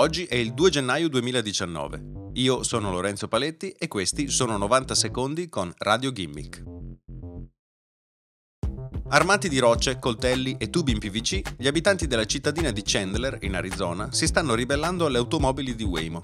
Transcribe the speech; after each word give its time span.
Oggi 0.00 0.24
è 0.24 0.36
il 0.36 0.54
2 0.54 0.70
gennaio 0.70 1.10
2019. 1.10 2.30
Io 2.36 2.62
sono 2.62 2.90
Lorenzo 2.90 3.28
Paletti 3.28 3.68
e 3.68 3.86
questi 3.86 4.30
sono 4.30 4.56
90 4.56 4.94
secondi 4.94 5.50
con 5.50 5.70
Radio 5.76 6.10
Gimmick. 6.10 6.62
Armati 9.08 9.50
di 9.50 9.58
rocce, 9.58 9.98
coltelli 9.98 10.56
e 10.58 10.70
tubi 10.70 10.92
in 10.92 11.00
PVC, 11.00 11.56
gli 11.58 11.66
abitanti 11.66 12.06
della 12.06 12.24
cittadina 12.24 12.70
di 12.70 12.80
Chandler, 12.82 13.40
in 13.42 13.54
Arizona, 13.54 14.10
si 14.10 14.26
stanno 14.26 14.54
ribellando 14.54 15.04
alle 15.04 15.18
automobili 15.18 15.74
di 15.74 15.84
Waymo. 15.84 16.22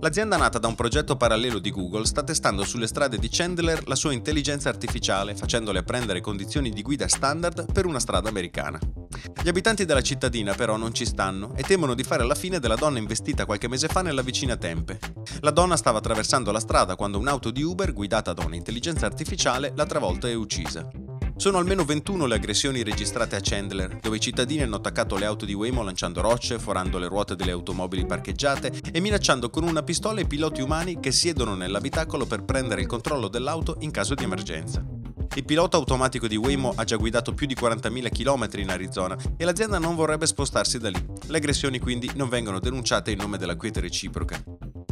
L'azienda 0.00 0.38
nata 0.38 0.58
da 0.58 0.68
un 0.68 0.74
progetto 0.74 1.18
parallelo 1.18 1.58
di 1.58 1.70
Google 1.70 2.06
sta 2.06 2.22
testando 2.22 2.64
sulle 2.64 2.86
strade 2.86 3.18
di 3.18 3.28
Chandler 3.30 3.86
la 3.88 3.94
sua 3.94 4.14
intelligenza 4.14 4.70
artificiale, 4.70 5.34
facendole 5.34 5.80
apprendere 5.80 6.22
condizioni 6.22 6.70
di 6.70 6.80
guida 6.80 7.06
standard 7.06 7.70
per 7.72 7.84
una 7.84 8.00
strada 8.00 8.30
americana. 8.30 8.80
Gli 9.42 9.48
abitanti 9.48 9.84
della 9.84 10.02
cittadina 10.02 10.54
però 10.54 10.76
non 10.76 10.92
ci 10.92 11.04
stanno 11.04 11.54
e 11.56 11.62
temono 11.62 11.94
di 11.94 12.02
fare 12.02 12.24
la 12.24 12.34
fine 12.34 12.58
della 12.58 12.76
donna 12.76 12.98
investita 12.98 13.46
qualche 13.46 13.68
mese 13.68 13.88
fa 13.88 14.02
nella 14.02 14.22
vicina 14.22 14.56
Tempe. 14.56 14.98
La 15.40 15.50
donna 15.50 15.76
stava 15.76 15.98
attraversando 15.98 16.52
la 16.52 16.60
strada 16.60 16.96
quando 16.96 17.18
un'auto 17.18 17.50
di 17.50 17.62
Uber 17.62 17.92
guidata 17.92 18.32
da 18.32 18.44
un'intelligenza 18.44 19.06
artificiale 19.06 19.72
l'ha 19.74 19.86
travolta 19.86 20.28
e 20.28 20.34
uccisa. 20.34 20.88
Sono 21.38 21.58
almeno 21.58 21.84
21 21.84 22.26
le 22.26 22.34
aggressioni 22.34 22.82
registrate 22.82 23.36
a 23.36 23.40
Chandler, 23.40 24.00
dove 24.02 24.16
i 24.16 24.20
cittadini 24.20 24.62
hanno 24.62 24.74
attaccato 24.74 25.16
le 25.16 25.24
auto 25.24 25.44
di 25.44 25.54
Waymo 25.54 25.84
lanciando 25.84 26.20
rocce, 26.20 26.58
forando 26.58 26.98
le 26.98 27.06
ruote 27.06 27.36
delle 27.36 27.52
automobili 27.52 28.06
parcheggiate 28.06 28.72
e 28.90 29.00
minacciando 29.00 29.48
con 29.48 29.62
una 29.62 29.84
pistola 29.84 30.20
i 30.20 30.26
piloti 30.26 30.62
umani 30.62 30.98
che 30.98 31.12
siedono 31.12 31.54
nell'abitacolo 31.54 32.26
per 32.26 32.42
prendere 32.42 32.80
il 32.80 32.88
controllo 32.88 33.28
dell'auto 33.28 33.76
in 33.80 33.92
caso 33.92 34.14
di 34.14 34.24
emergenza. 34.24 34.97
Il 35.38 35.44
pilota 35.44 35.76
automatico 35.76 36.26
di 36.26 36.34
Waymo 36.34 36.72
ha 36.74 36.82
già 36.82 36.96
guidato 36.96 37.32
più 37.32 37.46
di 37.46 37.54
40.000 37.54 38.10
km 38.10 38.58
in 38.58 38.70
Arizona 38.70 39.16
e 39.36 39.44
l'azienda 39.44 39.78
non 39.78 39.94
vorrebbe 39.94 40.26
spostarsi 40.26 40.78
da 40.78 40.88
lì. 40.88 41.00
Le 41.28 41.36
aggressioni 41.36 41.78
quindi 41.78 42.10
non 42.16 42.28
vengono 42.28 42.58
denunciate 42.58 43.12
in 43.12 43.18
nome 43.18 43.38
della 43.38 43.54
quiete 43.54 43.78
reciproca. 43.78 44.42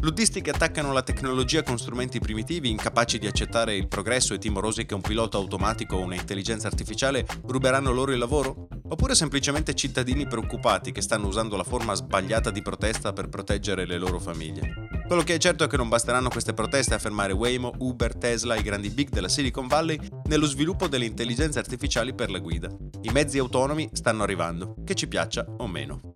Luddisti 0.03 0.43
che 0.43 0.51
attaccano 0.51 0.93
la 0.93 1.03
tecnologia 1.03 1.65
con 1.65 1.79
strumenti 1.79 2.21
primitivi, 2.21 2.71
incapaci 2.71 3.19
di 3.19 3.27
accettare 3.27 3.75
il 3.75 3.89
progresso 3.89 4.35
e 4.35 4.39
timorosi 4.39 4.87
che 4.87 4.95
un 4.95 5.01
pilota 5.01 5.37
automatico 5.37 5.97
o 5.97 6.03
un'intelligenza 6.03 6.69
artificiale 6.69 7.27
ruberanno 7.45 7.91
loro 7.91 8.13
il 8.13 8.19
lavoro? 8.19 8.69
Oppure 8.89 9.17
semplicemente 9.17 9.75
cittadini 9.75 10.29
preoccupati 10.29 10.93
che 10.93 11.03
stanno 11.03 11.27
usando 11.27 11.57
la 11.57 11.65
forma 11.65 11.95
sbagliata 11.95 12.53
di 12.53 12.63
protesta 12.63 13.13
per 13.13 13.29
proteggere 13.29 13.85
le 13.85 13.99
loro 13.99 14.21
famiglie? 14.21 14.96
Quello 15.07 15.23
che 15.23 15.35
è 15.35 15.39
certo 15.39 15.63
è 15.63 15.69
che 15.69 15.77
non 15.77 15.89
basteranno 15.89 16.29
queste 16.29 16.53
proteste 16.53 16.95
a 16.95 16.99
fermare 16.99 17.33
Waymo, 17.33 17.75
Uber, 17.79 18.17
Tesla, 18.17 18.57
i 18.57 18.63
grandi 18.63 18.91
big 18.91 19.09
della 19.09 19.29
Silicon 19.29 19.69
Valley 19.69 19.99
nello 20.25 20.47
sviluppo 20.47 20.89
delle 20.89 21.05
intelligenze 21.05 21.61
artificiali 21.61 22.13
per 22.13 22.29
la 22.29 22.41
guida. 22.41 22.69
I 23.03 23.11
mezzi 23.11 23.39
autonomi 23.39 23.89
stanno 23.93 24.25
arrivando, 24.25 24.75
che 24.85 24.95
ci 24.95 25.07
piaccia 25.07 25.47
o 25.59 25.69
meno. 25.69 26.16